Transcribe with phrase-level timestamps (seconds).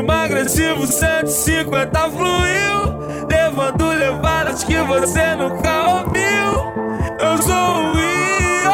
[0.00, 3.26] ritmo agressivo 150 fluiu.
[3.28, 6.72] Levando levadas que você nunca ouviu.
[7.18, 8.70] Eu sou o Rio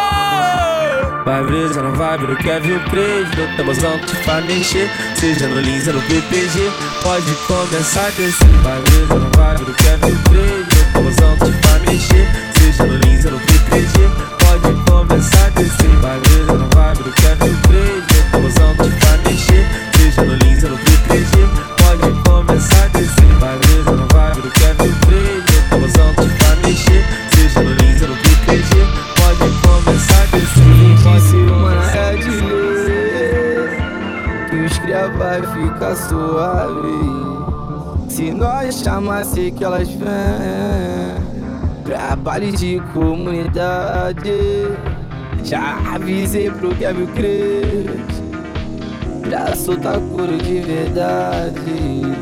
[1.25, 3.27] Vai brisa na vibe do Kevin Craig.
[3.35, 4.89] Do tabuzão te faz mexer.
[5.17, 6.71] Seja no Lins ou no PPG
[7.03, 8.49] Pode começar a descer.
[8.63, 10.65] Vai brisa na vibe do Kevin Craig.
[10.65, 12.29] Do tabuzão te faz mexer.
[12.59, 13.99] Seja no Lins ou no PPG
[14.39, 15.97] Pode começar a descer.
[16.01, 18.01] Vai brisa na vibe do Kevin Craig.
[18.07, 18.96] Do tabuzão te faz mexer
[38.17, 40.07] Se nós chamasse que elas vêm
[41.85, 44.33] Pra baile de comunidade.
[45.45, 48.23] Já avisei pro Kevin Cres
[49.21, 52.17] Pra soltar couro de verdade.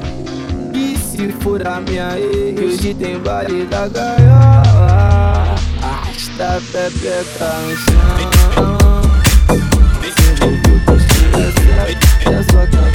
[0.75, 5.55] E se for a minha ex Hoje tem baile da gaiola.
[5.81, 8.75] Arrasta a pepeca no chão.
[10.01, 10.98] Você ouviu que
[12.25, 12.94] chega certo E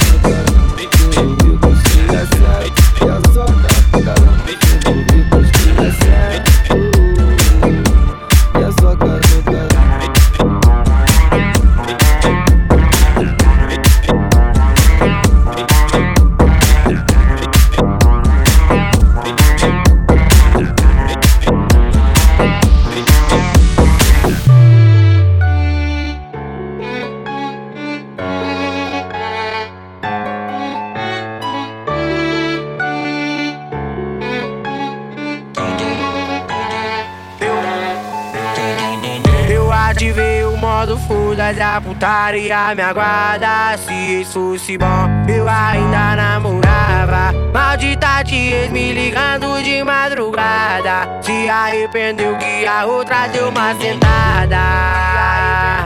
[40.80, 47.32] ativei o modo fuda da putaria me aguarda Se isso fosse bom, eu ainda namorava
[47.52, 51.20] Maldita tia me ligando de madrugada.
[51.22, 54.56] Se arrependeu que a outra deu uma sentada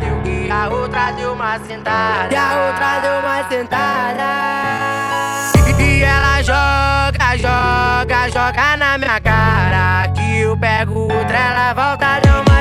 [0.00, 2.28] Se arrependeu que a outra deu uma sentada.
[2.30, 4.44] E a outra deu uma sentada.
[5.78, 10.08] E ela joga, joga, joga na minha cara.
[10.14, 12.53] Que eu pego outra, ela volta, deu uma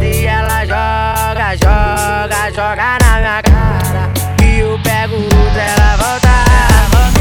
[0.00, 4.12] E ela joga, joga, joga na minha cara.
[4.36, 7.17] Que eu pego outra, ela volta E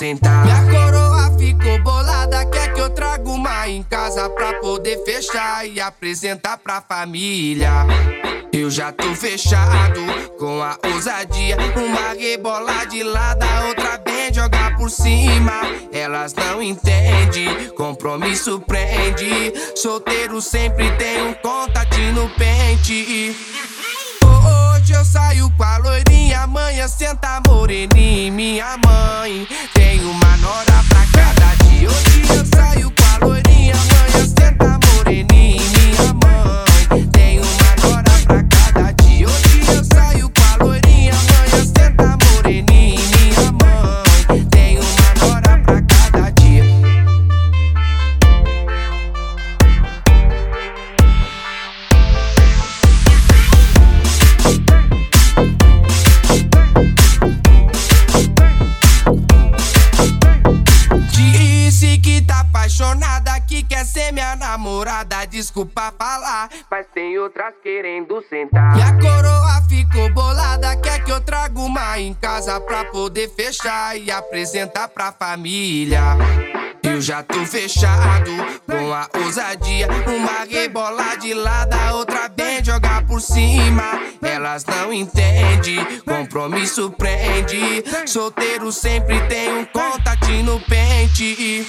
[0.00, 0.46] sentar.
[0.46, 5.78] Minha coroa ficou bolada, quer que eu traga uma em casa pra poder fechar e
[5.78, 7.70] apresentar pra família.
[8.50, 10.00] Eu já tô fechado
[10.38, 11.56] com a ousadia.
[11.76, 15.60] Uma rebola de lado, a outra bem jogar por cima.
[15.92, 19.52] Elas não entendem, compromisso prende.
[19.76, 23.36] Solteiro sempre tem um contatinho no pente.
[24.90, 29.46] Hoje eu saio com a loirinha, amanhã senta moreninha, minha mãe.
[29.72, 31.88] Tem uma nora pra cada dia.
[31.88, 34.79] Hoje eu saio com a loirinha, amanhã senta
[62.80, 65.26] apaixonada, que quer ser minha namorada.
[65.26, 68.76] Desculpa falar, mas tem outras querendo sentar.
[68.76, 73.96] E a coroa ficou bolada, quer que eu traga uma em casa pra poder fechar
[73.98, 76.00] e apresentar pra família.
[76.82, 78.30] Eu já tô fechado
[78.66, 79.86] com a ousadia.
[80.06, 84.00] Uma rebola de lado, a outra bem jogar por cima.
[84.22, 87.84] Elas não entendem, compromisso prende.
[88.06, 91.66] Solteiro sempre tem um contatinho no pente.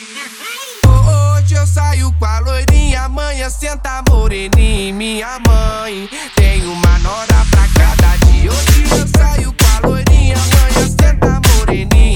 [1.52, 6.10] Hoje eu saio com a loirinha, amanhã senta moreninha, minha mãe.
[6.34, 8.50] Tem uma nora pra cada dia.
[8.50, 12.11] Hoje eu saio com a loirinha, amanhã senta moreninha,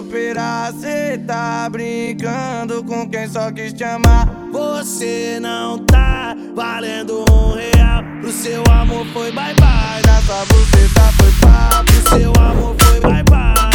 [0.00, 0.72] superar.
[0.72, 4.26] Cê tá brincando com quem só quis te amar.
[4.52, 8.02] Você não tá valendo um real.
[8.20, 10.02] Pro seu amor foi bye bye.
[10.06, 11.84] Na sua buceta foi papo.
[11.84, 13.69] Pro seu amor foi bye bye.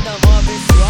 [0.00, 0.89] Eu avisei da mão abençoada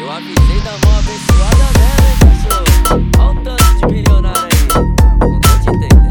[0.00, 2.64] Eu avisei da mão abençoada mesmo, hein, cachorro?
[3.18, 4.68] Olha o tanto de milionário aí.
[5.20, 6.02] Não tô te entendendo.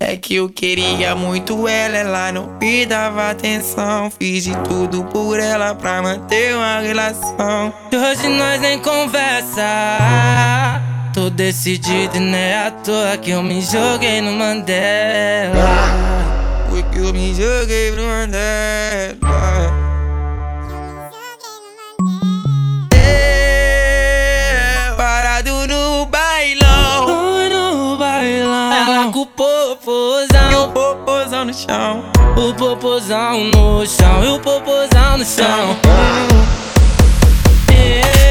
[0.00, 4.10] É que eu queria muito ela, ela não me dava atenção.
[4.10, 7.72] Fiz de tudo por ela pra manter uma relação.
[7.92, 9.62] Hoje nós nem conversa.
[11.14, 16.21] Tô decidido e não é à toa que eu me joguei no Mandela.
[16.94, 19.16] Eu me joguei no Mandela.
[24.96, 27.06] Parado no bailão.
[27.48, 28.72] No bailão.
[28.72, 30.50] Ela com o popozão.
[30.50, 32.04] E o popozão no chão.
[32.36, 34.24] O popozão no chão.
[34.24, 35.76] E o popozão no chão.
[37.68, 38.21] Eu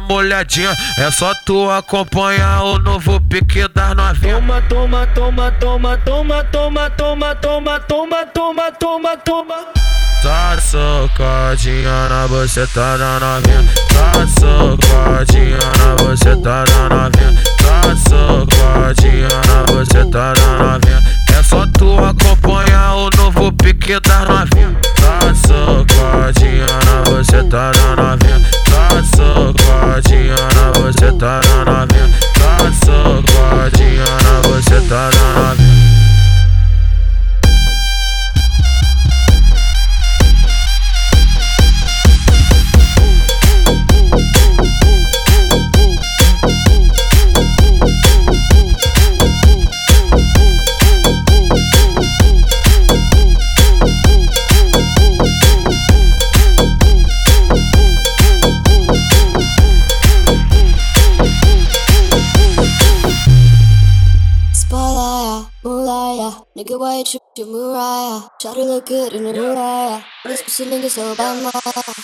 [0.00, 0.76] molhadinhas.
[0.98, 4.38] É só tu acompanhar o novo pique das novinhas.
[4.38, 9.54] Toma, toma, toma, toma, toma, toma, toma, toma, toma, toma, toma, toma.
[10.22, 13.64] Tá socadinha na buceta da novinha.
[13.88, 17.42] Tá socadinha na buceta da novinha.
[17.58, 21.15] Tá socadinha na buceta da novinha.
[21.38, 24.74] É só tu acompanhar o novo pique das novinha.
[24.96, 28.40] Tá socadinha na buceta da novinha.
[28.64, 32.10] Tá socadinha na buceta da novinha.
[32.32, 35.95] Tá socadinha na buceta da novinha.
[66.56, 68.22] Nigga, why you trip to Mariah?
[68.40, 70.02] Try to look good in a Mariah.
[70.24, 71.50] This pussy nigga so bad, my.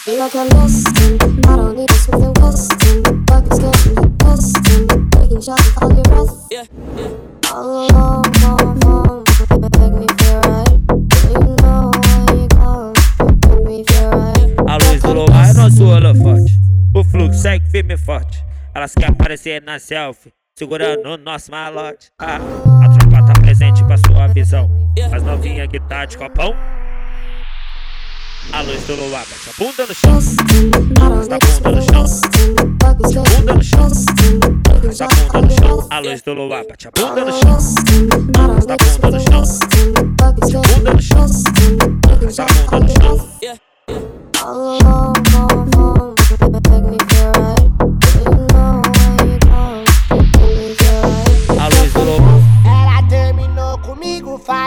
[0.05, 1.23] Feel like I'm destined.
[1.47, 3.25] I don't need a Smith and Weston.
[3.29, 5.11] Fucking scared from the Weston.
[5.11, 6.49] Taking shots with all your breath.
[6.51, 6.65] Yeah,
[6.99, 7.51] yeah.
[7.51, 9.25] All alone, phone, phone.
[9.81, 10.77] Make me feel right.
[11.33, 12.93] You know when you come?
[13.49, 14.53] Make me feel right.
[14.69, 16.53] A luz do lugar é nosso holofote.
[16.95, 18.45] O fluxo segue firme e forte.
[18.75, 20.33] Elas querem aparecer na selfie.
[20.55, 22.11] segurando o nosso malote.
[22.19, 24.69] Ah, a tropa tá presente pra sua visão.
[25.13, 26.53] As novinhas que tá de copão.
[28.53, 30.19] A luz do luar bate a bunda no chão.
[31.01, 32.05] Arrasta a bunda no chão.
[33.15, 33.89] Bunda no chão.
[34.69, 35.87] Arrasta a bunda no chão.
[35.91, 37.59] A luz do luar bate a bunda no chão.
[38.37, 39.43] Arrasta a bunda no chão.
[40.75, 41.27] Bunda no chão.
[42.11, 42.47] Arrasta a
[42.81, 43.23] bunda no chão.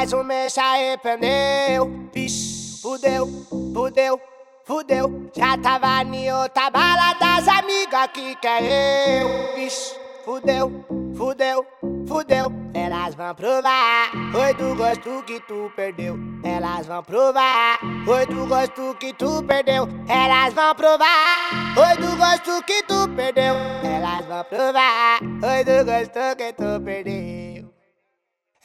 [0.06, 2.10] Faz um mês se arrependeu.
[2.14, 3.28] Vixe, fudeu,
[3.74, 4.22] fudeu,
[4.64, 5.32] fudeu.
[5.36, 9.56] Já tava em outra bala das amigas que quer eu.
[9.56, 10.86] Vixe, fudeu,
[11.18, 11.66] fudeu,
[12.08, 12.52] fudeu.
[12.76, 16.20] Elas vão provar, foi do gosto que tu perdeu.
[16.44, 19.88] Elas vão provar, foi do gosto que tu perdeu.
[20.08, 23.56] Elas vão provar, foi do gosto que tu perdeu.
[23.84, 27.55] Elas vão provar, foi do gosto que tu perdeu.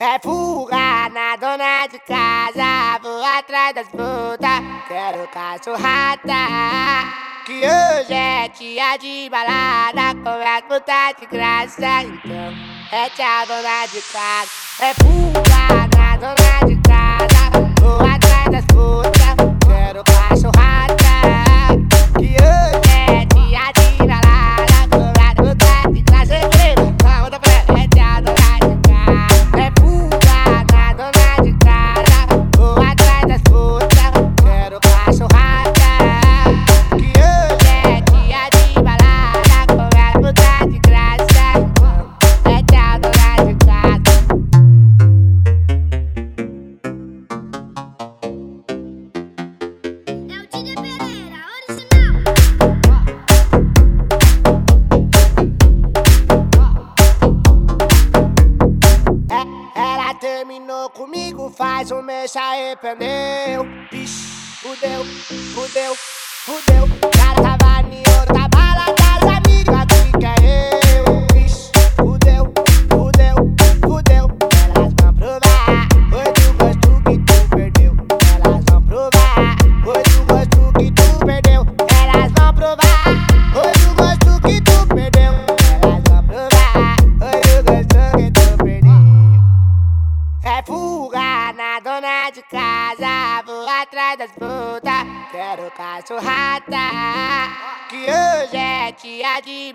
[0.02, 6.32] É fuga na dona de casa, vou atrás das putas, quero cachorrada.
[7.44, 12.54] Que hoje é dia de balada, com as putas de graça, então
[12.90, 14.50] é tia dona de casa.
[14.80, 19.36] É fuga na dona de casa, vou atrás das putas,
[19.68, 20.39] quero cachorrada.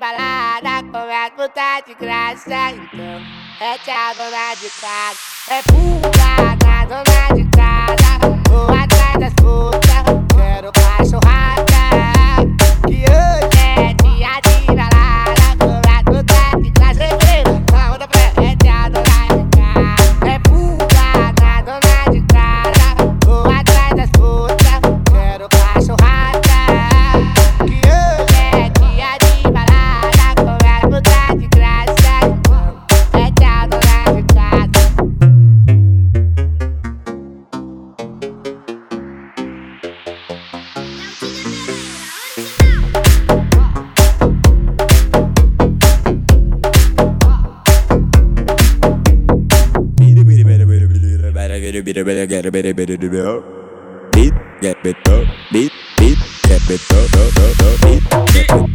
[0.06, 3.22] Balada, com as putas de graça, então
[3.60, 5.18] é tia dona de casa.
[5.50, 9.85] É fuga na dona de casa, vou atrás das putas,
[52.06, 52.12] É.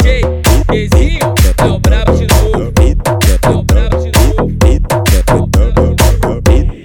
[0.06, 0.10] É.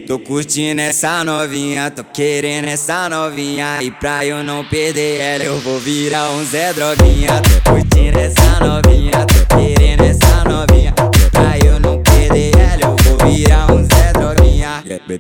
[0.05, 5.60] Tô curtindo essa novinha, tô querendo essa novinha E pra eu não perder ela eu
[5.60, 10.93] vou virar um Zé Droguinha Tô curtindo essa novinha, tô querendo essa novinha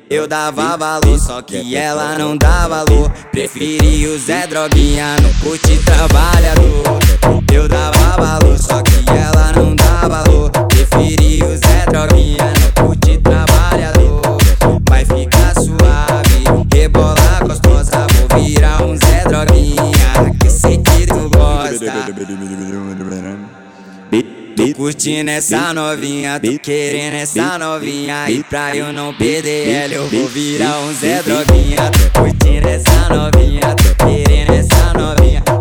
[0.09, 3.09] Eu dava valor, só que ela não dá valor.
[3.31, 6.99] Preferi o Zé Droguinha, não curte trabalhador.
[7.53, 10.49] Eu dava valor, só que ela não dá valor.
[10.67, 14.21] Preferi o Zé Droguinha, não curte trabalhador.
[14.89, 18.84] Vai ficar suave, rebolar gostosa Vou virar
[24.85, 28.29] curtindo essa novinha, tô querendo essa novinha.
[28.29, 31.89] E pra eu não perder ela eu vou virar um Zé Droguinha.
[31.89, 35.54] Tô curtindo essa novinha, tô querendo essa novinha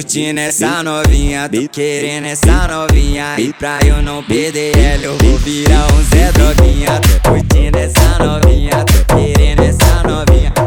[0.00, 3.34] curtindo essa novinha, tô querendo essa novinha.
[3.38, 7.00] E pra eu não perder ela, eu vou virar um Zé Droguinha.
[7.22, 10.59] Tô curtindo essa novinha, tô querendo essa novinha.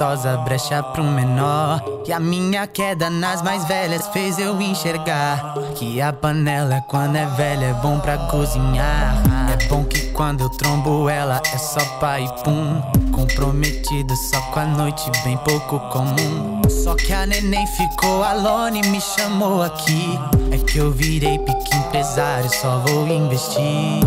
[0.00, 1.82] Apetitosa, brecha pro menor.
[2.06, 7.26] E a minha queda nas mais velhas fez eu enxergar que a panela quando é
[7.26, 9.22] velha é bom pra cozinhar.
[9.52, 12.80] É bom que quando eu trombo ela é só pai pum.
[13.12, 16.62] Comprometido só com a noite, bem pouco comum.
[16.68, 20.18] Só que a neném ficou alone e me chamou aqui.
[20.50, 24.00] É que eu virei pique empresário, só vou investir.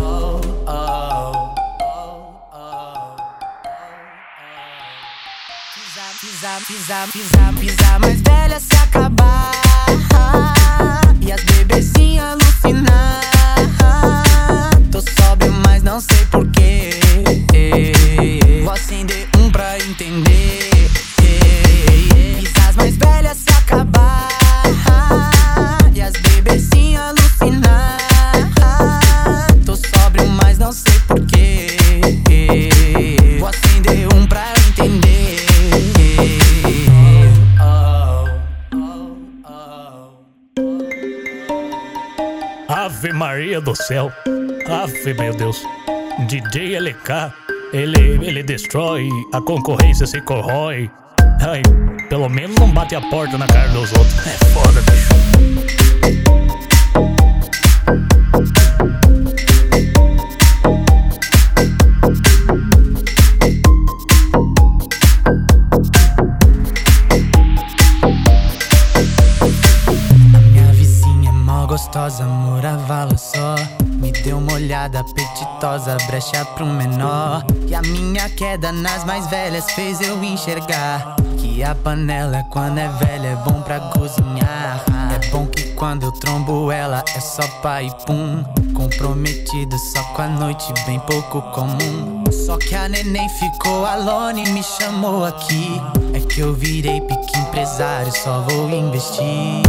[6.68, 9.43] Pisar, pisar, pisar, mais velha se acabar.
[46.94, 47.34] LK,
[47.74, 50.90] ele, ele destrói, a concorrência se corrói.
[51.42, 51.62] Ai,
[52.08, 54.28] pelo menos não bate a porta na cara dos outros.
[54.28, 55.14] É foda, bicho.
[70.74, 73.83] Vizinha é gostosa, morava lá só.
[74.24, 77.46] Deu uma olhada apetitosa, brecha pro menor.
[77.68, 82.88] E a minha queda nas mais velhas fez eu enxergar que a panela quando é
[82.88, 84.82] velha, é bom pra cozinhar.
[85.14, 88.44] É bom que quando eu trombo ela é só pai pum.
[88.74, 92.24] Comprometido só com a noite, bem pouco comum.
[92.32, 95.82] Só que a neném ficou alone e me chamou aqui.
[96.14, 99.64] É que eu virei pique empresário, só vou investir.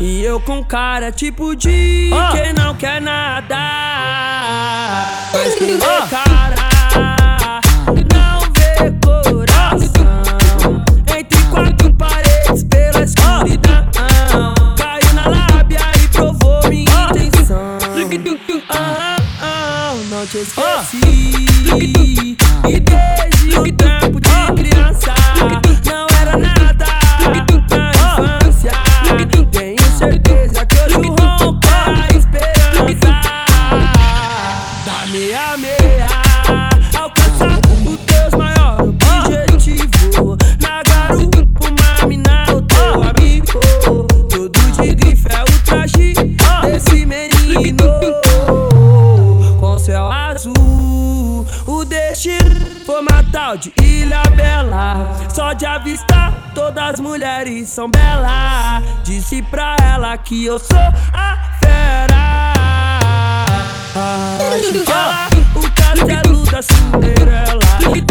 [0.00, 3.56] E eu com cara tipo de quem não quer nada.
[5.30, 5.76] Mas que
[6.08, 7.60] cara
[8.14, 10.82] não vê coração.
[11.06, 13.90] Entre quatro paredes pela escuridão.
[14.74, 17.78] Caiu na lábia e provou minha intenção.
[18.70, 22.36] Ah, ah, Não te esqueci.
[22.66, 24.19] E desde o tempo
[57.10, 58.84] mulheres são belas.
[59.02, 60.78] Disse pra ela que eu sou
[61.12, 62.52] a fera.
[64.54, 67.60] Acho que ela, o castelo da Cinderela.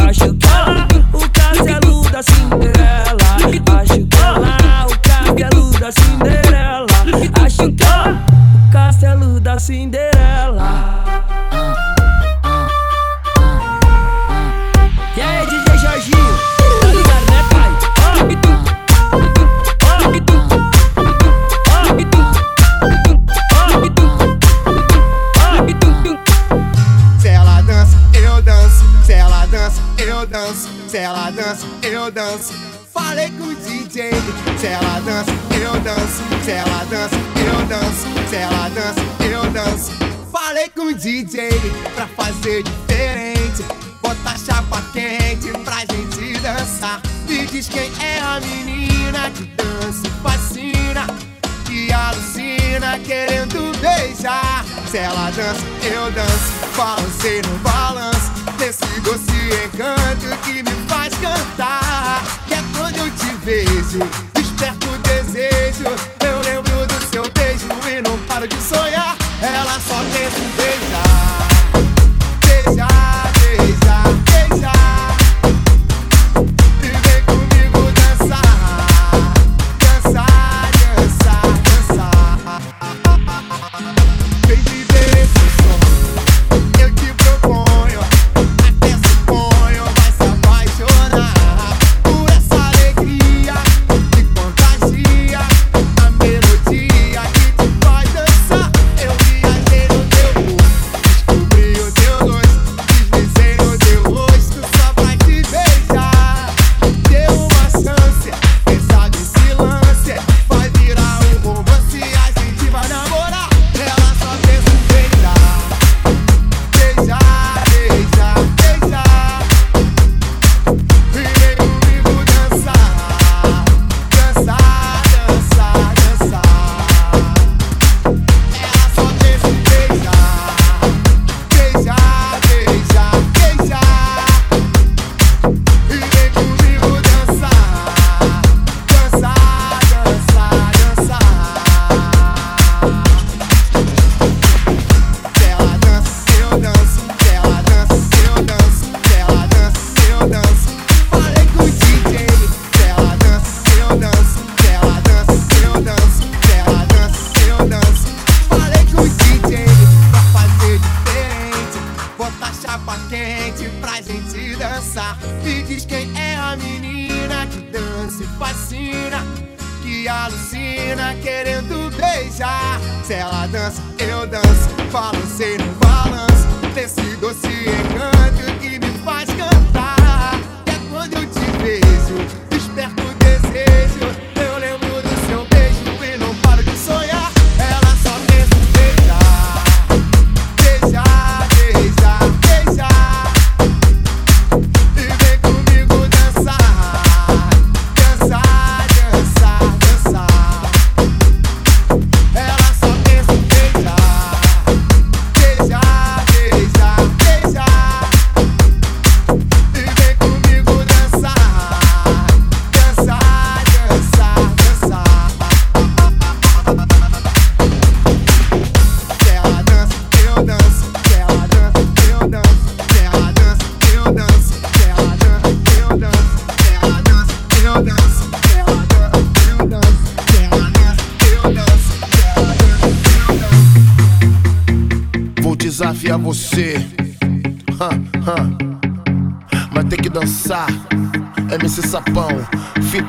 [0.10, 2.79] Acho que ela, o castelo da Cinderela.
[55.39, 58.32] eu danço, balancei no balanço.
[58.60, 59.32] Nesse doce
[59.65, 62.21] encanto que me faz cantar.
[62.45, 63.99] Que é quando eu te vejo,
[64.34, 65.86] desperto o desejo.
[66.19, 69.15] Eu lembro do seu beijo e não paro de sonhar.
[69.41, 70.69] Ela só tem um beijo.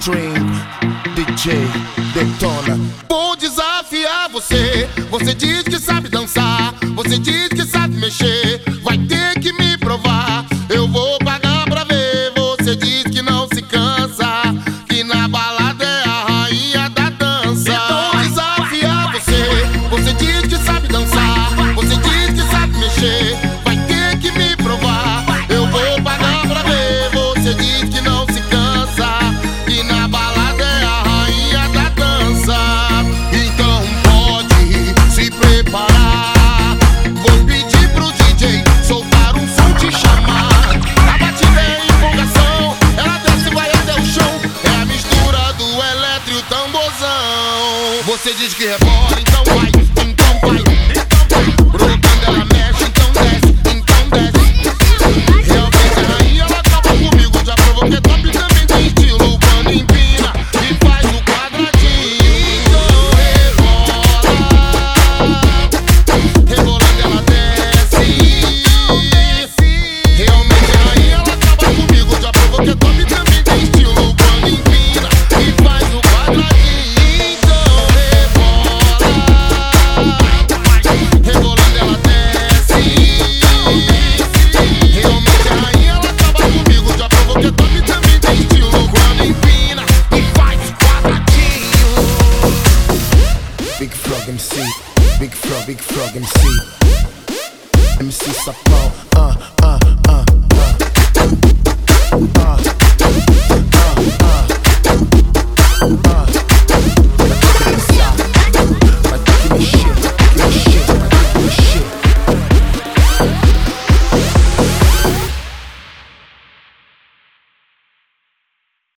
[0.00, 0.32] Dream,
[1.14, 1.52] DJ
[2.14, 2.78] Detona.
[3.06, 5.89] Vou desafiar você, você diz que sabe.